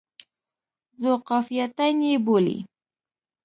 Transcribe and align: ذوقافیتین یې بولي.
ذوقافیتین 1.01 1.97
یې 2.07 2.15
بولي. 2.25 2.57